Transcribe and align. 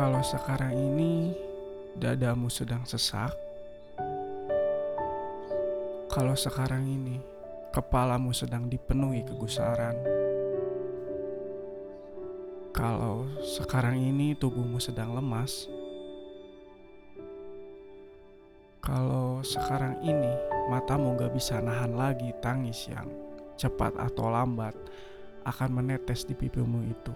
Kalau 0.00 0.24
sekarang 0.24 0.72
ini 0.80 1.36
dadamu 1.92 2.48
sedang 2.48 2.88
sesak, 2.88 3.36
kalau 6.08 6.32
sekarang 6.32 6.88
ini 6.88 7.20
kepalamu 7.68 8.32
sedang 8.32 8.64
dipenuhi 8.64 9.20
kegusaran, 9.28 9.92
kalau 12.72 13.28
sekarang 13.44 14.00
ini 14.00 14.32
tubuhmu 14.40 14.80
sedang 14.80 15.12
lemas, 15.12 15.68
kalau 18.80 19.44
sekarang 19.44 20.00
ini 20.00 20.32
matamu 20.72 21.12
gak 21.20 21.36
bisa 21.36 21.60
nahan 21.60 21.92
lagi 21.92 22.32
tangis 22.40 22.88
yang 22.88 23.04
cepat 23.60 24.00
atau 24.00 24.32
lambat 24.32 24.72
akan 25.44 25.76
menetes 25.76 26.24
di 26.24 26.32
pipimu 26.32 26.88
itu. 26.88 27.12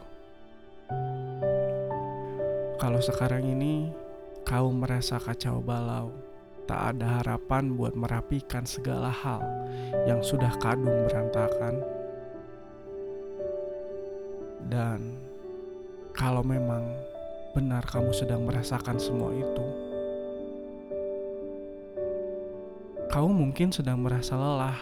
Kalau 2.84 3.00
sekarang 3.00 3.48
ini 3.48 3.88
kau 4.44 4.68
merasa 4.68 5.16
kacau 5.16 5.56
balau, 5.64 6.12
tak 6.68 6.92
ada 6.92 7.16
harapan 7.16 7.72
buat 7.72 7.96
merapikan 7.96 8.68
segala 8.68 9.08
hal 9.08 9.40
yang 10.04 10.20
sudah 10.20 10.52
kadung 10.60 11.08
berantakan. 11.08 11.80
Dan 14.68 15.16
kalau 16.12 16.44
memang 16.44 16.84
benar 17.56 17.88
kamu 17.88 18.12
sedang 18.12 18.44
merasakan 18.44 19.00
semua 19.00 19.32
itu, 19.32 19.64
kau 23.08 23.32
mungkin 23.32 23.72
sedang 23.72 24.04
merasa 24.04 24.36
lelah 24.36 24.76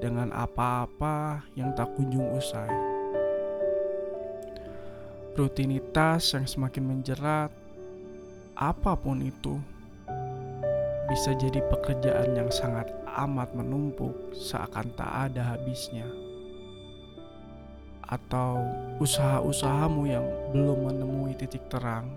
dengan 0.00 0.32
apa-apa 0.32 1.44
yang 1.60 1.76
tak 1.76 1.92
kunjung 1.92 2.24
usai 2.40 2.93
rutinitas 5.34 6.30
yang 6.34 6.46
semakin 6.46 6.84
menjerat, 6.86 7.50
apa 8.54 8.94
pun 8.94 9.18
itu, 9.18 9.58
bisa 11.10 11.34
jadi 11.34 11.58
pekerjaan 11.68 12.38
yang 12.38 12.50
sangat 12.54 12.86
amat 13.18 13.50
menumpuk 13.54 14.14
seakan 14.34 14.90
tak 14.94 15.30
ada 15.30 15.54
habisnya, 15.54 16.06
atau 18.06 18.62
usaha-usahamu 19.02 20.06
yang 20.06 20.26
belum 20.54 20.86
menemui 20.86 21.34
titik 21.34 21.66
terang, 21.66 22.10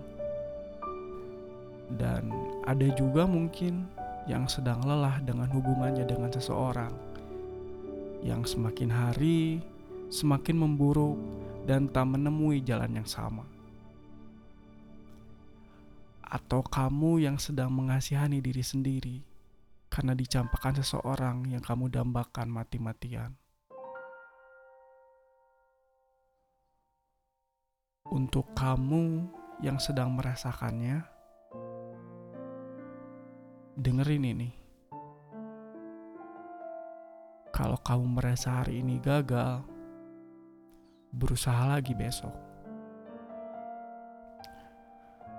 dan 1.98 2.30
ada 2.70 2.86
juga 2.94 3.26
mungkin 3.26 3.86
yang 4.28 4.44
sedang 4.46 4.84
lelah 4.84 5.18
dengan 5.24 5.48
hubungannya 5.48 6.04
dengan 6.04 6.28
seseorang. 6.28 6.92
Yang 8.18 8.58
semakin 8.58 8.90
hari 8.92 9.62
semakin 10.10 10.56
memburuk 10.58 11.16
dan 11.68 11.84
tak 11.92 12.08
menemui 12.08 12.64
jalan 12.64 12.96
yang 12.96 13.04
sama. 13.04 13.44
Atau 16.24 16.64
kamu 16.64 17.28
yang 17.28 17.36
sedang 17.36 17.68
mengasihani 17.76 18.40
diri 18.40 18.64
sendiri 18.64 19.20
karena 19.92 20.16
dicampakkan 20.16 20.80
seseorang 20.80 21.44
yang 21.52 21.60
kamu 21.60 21.92
dambakan 21.92 22.48
mati-matian. 22.48 23.36
Untuk 28.08 28.48
kamu 28.56 29.28
yang 29.60 29.76
sedang 29.76 30.16
merasakannya, 30.16 31.04
dengerin 33.76 34.24
ini. 34.24 34.50
Kalau 37.52 37.76
kamu 37.76 38.16
merasa 38.16 38.64
hari 38.64 38.80
ini 38.80 38.96
gagal, 39.04 39.77
berusaha 41.12 41.72
lagi 41.72 41.96
besok. 41.96 42.32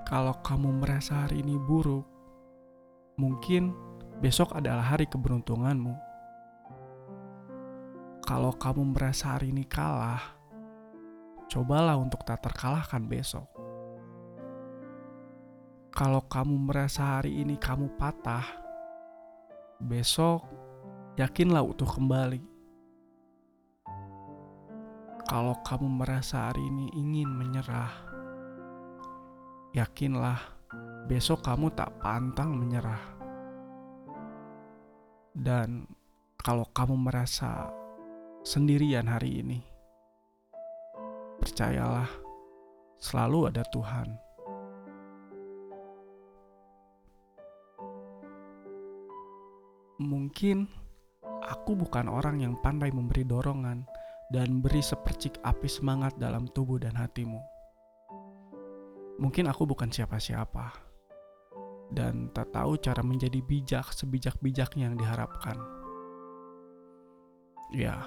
Kalau 0.09 0.33
kamu 0.41 0.81
merasa 0.81 1.29
hari 1.29 1.45
ini 1.45 1.53
buruk, 1.61 2.01
mungkin 3.21 3.77
besok 4.17 4.57
adalah 4.57 4.81
hari 4.81 5.05
keberuntunganmu. 5.05 5.93
Kalau 8.25 8.53
kamu 8.57 8.97
merasa 8.97 9.37
hari 9.37 9.53
ini 9.53 9.69
kalah, 9.69 10.33
cobalah 11.45 11.93
untuk 11.97 12.25
tak 12.25 12.41
terkalahkan 12.41 13.05
besok. 13.05 13.45
Kalau 15.93 16.25
kamu 16.25 16.57
merasa 16.57 17.21
hari 17.21 17.45
ini 17.45 17.61
kamu 17.61 17.93
patah, 17.97 18.45
besok 19.77 20.41
yakinlah 21.21 21.61
utuh 21.61 21.89
kembali. 21.89 22.48
Kalau 25.29 25.61
kamu 25.61 26.01
merasa 26.01 26.49
hari 26.49 26.65
ini 26.73 26.89
ingin 26.97 27.29
menyerah, 27.29 27.93
yakinlah 29.77 30.41
besok 31.05 31.45
kamu 31.45 31.69
tak 31.77 31.93
pantang 32.01 32.57
menyerah. 32.57 32.97
Dan 35.29 35.85
kalau 36.41 36.65
kamu 36.73 36.97
merasa 36.97 37.69
sendirian 38.41 39.05
hari 39.05 39.45
ini, 39.45 39.61
percayalah 41.37 42.09
selalu 42.97 43.53
ada 43.53 43.61
Tuhan. 43.69 44.09
Mungkin 50.01 50.65
aku 51.45 51.77
bukan 51.77 52.09
orang 52.09 52.41
yang 52.41 52.57
pandai 52.65 52.89
memberi 52.89 53.21
dorongan 53.21 53.98
dan 54.29 54.61
beri 54.61 54.81
sepercik 54.85 55.41
api 55.41 55.65
semangat 55.65 56.13
dalam 56.21 56.45
tubuh 56.53 56.77
dan 56.77 56.93
hatimu. 56.93 57.41
Mungkin 59.19 59.49
aku 59.49 59.65
bukan 59.65 59.89
siapa-siapa 59.89 60.71
dan 61.89 62.29
tak 62.31 62.53
tahu 62.53 62.77
cara 62.77 63.01
menjadi 63.01 63.41
bijak 63.41 63.89
sebijak-bijaknya 63.89 64.93
yang 64.93 64.95
diharapkan. 64.95 65.57
Ya, 67.73 68.05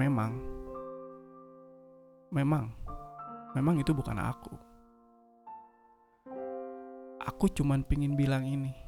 memang, 0.00 0.40
memang, 2.32 2.72
memang 3.52 3.76
itu 3.80 3.92
bukan 3.92 4.16
aku. 4.16 4.56
Aku 7.26 7.52
cuman 7.52 7.84
pingin 7.84 8.16
bilang 8.16 8.48
ini 8.48 8.85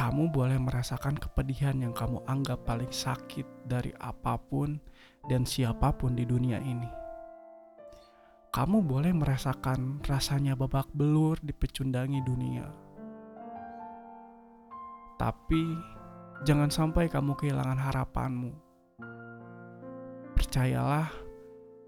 kamu 0.00 0.32
boleh 0.32 0.56
merasakan 0.56 1.20
kepedihan 1.20 1.76
yang 1.76 1.92
kamu 1.92 2.24
anggap 2.24 2.64
paling 2.64 2.88
sakit 2.88 3.44
dari 3.68 3.92
apa 4.00 4.40
pun 4.40 4.80
dan 5.28 5.44
siapa 5.44 5.92
pun 5.92 6.16
di 6.16 6.24
dunia 6.24 6.56
ini. 6.56 6.88
Kamu 8.48 8.80
boleh 8.80 9.12
merasakan 9.12 10.00
rasanya 10.08 10.56
babak 10.56 10.88
belur 10.96 11.36
dipecundangi 11.44 12.16
dunia. 12.24 12.64
Tapi 15.20 15.68
jangan 16.48 16.72
sampai 16.72 17.12
kamu 17.12 17.36
kehilangan 17.36 17.76
harapanmu. 17.76 18.56
Percayalah, 20.32 21.12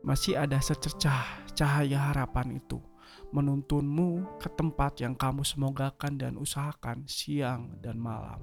masih 0.04 0.36
ada 0.36 0.60
secercah 0.60 1.48
cahaya 1.56 2.12
harapan 2.12 2.60
itu 2.60 2.91
menuntunmu 3.32 4.40
ke 4.40 4.48
tempat 4.52 5.00
yang 5.00 5.16
kamu 5.16 5.42
semogakan 5.42 6.20
dan 6.20 6.34
usahakan 6.36 7.04
siang 7.08 7.78
dan 7.80 7.96
malam. 7.96 8.40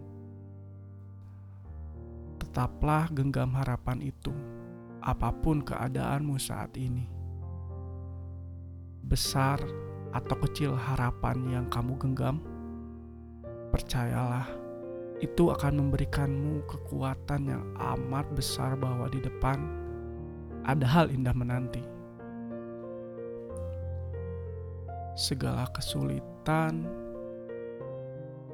Tetaplah 2.41 3.11
genggam 3.13 3.53
harapan 3.53 4.01
itu, 4.01 4.33
apa 5.03 5.29
pun 5.29 5.61
keadaanmu 5.61 6.39
saat 6.41 6.73
ini. 6.79 7.05
Besar 9.05 9.61
atau 10.09 10.35
kecil 10.47 10.73
harapan 10.73 11.37
yang 11.49 11.65
kamu 11.69 11.97
genggam, 12.01 12.41
percayalah 13.69 14.49
itu 15.19 15.51
akan 15.51 15.83
memberikanmu 15.83 16.63
kekuatan 16.65 17.51
yang 17.51 17.63
amat 17.75 18.25
besar 18.33 18.79
bahwa 18.79 19.11
di 19.11 19.19
depan 19.19 19.59
ada 20.63 20.87
hal 20.87 21.11
indah 21.11 21.35
menanti. 21.35 21.98
Segala 25.19 25.67
kesulitan, 25.75 26.87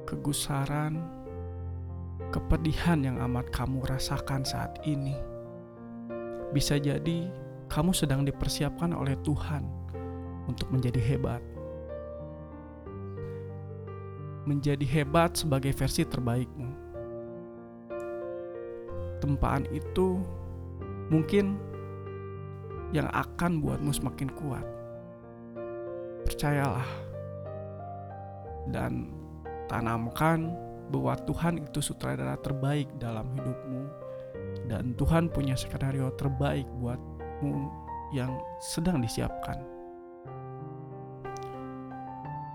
kegusaran, 0.02 0.98
kepedihan 2.34 3.06
yang 3.06 3.22
amat 3.22 3.54
kamu 3.54 3.86
rasakan 3.86 4.42
saat 4.42 4.74
ini. 4.82 5.14
Bisa 6.50 6.74
jadi 6.82 7.30
kamu 7.70 7.94
sedang 7.94 8.26
dipersiapkan 8.26 8.90
oleh 8.90 9.14
Tuhan 9.22 9.62
untuk 10.50 10.66
menjadi 10.74 10.98
hebat. 10.98 11.42
Menjadi 14.42 14.86
hebat 14.90 15.38
sebagai 15.38 15.70
versi 15.70 16.02
terbaikmu. 16.02 16.70
Tempaan 19.22 19.70
itu 19.70 20.18
mungkin 21.14 21.62
yang 22.90 23.06
akan 23.14 23.62
buatmu 23.62 23.90
semakin 23.94 24.30
kuat 24.34 24.75
percayalah 26.26 26.90
dan 28.74 29.14
tanamkan 29.70 30.50
bahwa 30.90 31.14
Tuhan 31.22 31.62
itu 31.62 31.78
sutradara 31.78 32.34
terbaik 32.42 32.90
dalam 32.98 33.30
hidupmu 33.38 33.82
dan 34.66 34.94
Tuhan 34.98 35.30
punya 35.30 35.54
skenario 35.54 36.10
terbaik 36.18 36.66
buatmu 36.82 37.70
yang 38.14 38.34
sedang 38.58 38.98
disiapkan. 39.02 39.62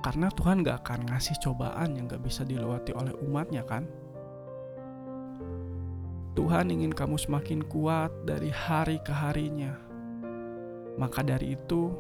Karena 0.02 0.34
Tuhan 0.34 0.66
gak 0.66 0.82
akan 0.82 1.14
ngasih 1.14 1.38
cobaan 1.46 1.94
yang 1.94 2.10
gak 2.10 2.26
bisa 2.26 2.42
dilewati 2.42 2.92
oleh 2.92 3.14
umatnya 3.22 3.62
kan? 3.62 3.86
Tuhan 6.34 6.74
ingin 6.74 6.90
kamu 6.96 7.22
semakin 7.22 7.62
kuat 7.70 8.10
dari 8.26 8.50
hari 8.50 8.98
ke 9.04 9.14
harinya. 9.14 9.78
Maka 10.98 11.22
dari 11.22 11.54
itu, 11.54 11.94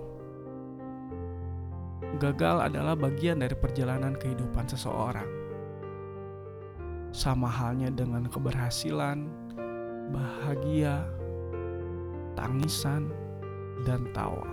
gagal 2.21 2.69
adalah 2.69 2.93
bagian 2.93 3.41
dari 3.41 3.57
perjalanan 3.57 4.13
kehidupan 4.13 4.69
seseorang. 4.69 5.25
Sama 7.09 7.49
halnya 7.49 7.89
dengan 7.89 8.29
keberhasilan, 8.29 9.25
bahagia, 10.13 11.01
tangisan, 12.37 13.09
dan 13.89 14.05
tawa. 14.13 14.45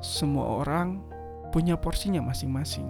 Semua 0.00 0.62
orang 0.62 1.02
punya 1.50 1.74
porsinya 1.74 2.22
masing-masing 2.24 2.88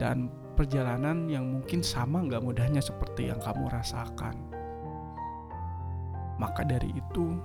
dan 0.00 0.32
perjalanan 0.58 1.30
yang 1.30 1.46
mungkin 1.46 1.86
sama 1.86 2.24
nggak 2.24 2.42
mudahnya 2.42 2.82
seperti 2.82 3.30
yang 3.30 3.38
kamu 3.38 3.70
rasakan. 3.70 4.34
Maka 6.38 6.62
dari 6.66 6.90
itu, 6.94 7.38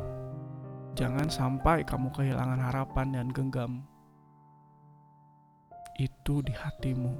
jangan 0.93 1.29
sampai 1.29 1.81
kamu 1.85 2.13
kehilangan 2.13 2.61
harapan 2.61 3.07
dan 3.13 3.27
genggam 3.33 3.85
itu 5.97 6.41
di 6.41 6.53
hatimu. 6.53 7.13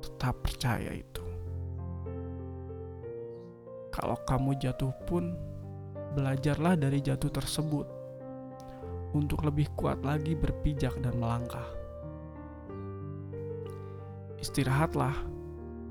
Tetap 0.00 0.40
percaya 0.40 0.92
itu. 0.96 1.24
Kalau 3.92 4.16
kamu 4.24 4.56
jatuh 4.56 4.94
pun, 5.04 5.36
belajarlah 6.16 6.80
dari 6.80 7.04
jatuh 7.04 7.28
tersebut 7.28 7.86
untuk 9.12 9.44
lebih 9.44 9.68
kuat 9.76 10.00
lagi 10.00 10.38
berpijak 10.38 10.94
dan 11.02 11.18
melangkah 11.18 11.80
istirahatlah 14.40 15.12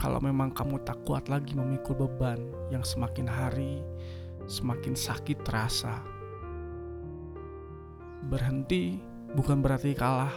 kalau 0.01 0.17
memang 0.17 0.49
kamu 0.49 0.81
tak 0.81 0.97
kuat 1.05 1.29
lagi 1.29 1.53
memikul 1.53 1.93
beban 1.93 2.41
yang 2.73 2.81
semakin 2.81 3.29
hari 3.29 3.85
semakin 4.49 4.97
sakit 4.97 5.45
terasa. 5.45 6.01
Berhenti 8.25 8.97
bukan 9.37 9.61
berarti 9.61 9.93
kalah. 9.93 10.33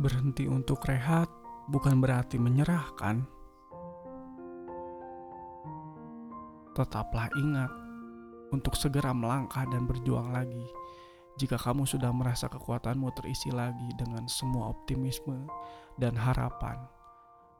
Berhenti 0.00 0.48
untuk 0.48 0.80
rehat 0.88 1.28
bukan 1.68 2.00
berarti 2.00 2.40
menyerah, 2.40 2.88
kan? 2.96 3.28
Tetaplah 6.72 7.28
ingat 7.36 7.68
untuk 8.48 8.72
segera 8.72 9.12
melangkah 9.12 9.68
dan 9.68 9.84
berjuang 9.84 10.32
lagi 10.32 10.64
jika 11.36 11.56
kamu 11.56 11.88
sudah 11.88 12.12
merasa 12.12 12.48
kekuatanmu 12.48 13.08
terisi 13.16 13.48
lagi 13.48 13.88
dengan 13.96 14.28
semua 14.28 14.72
optimisme 14.72 15.48
dan 15.96 16.12
harapan 16.16 16.76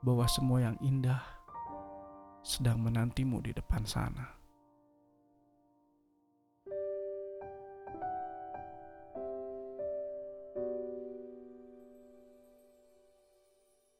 bahwa 0.04 0.28
semua 0.28 0.72
yang 0.72 0.76
indah 0.84 1.20
sedang 2.42 2.82
menantimu 2.82 3.38
di 3.38 3.54
depan 3.54 3.86
sana. 3.86 4.41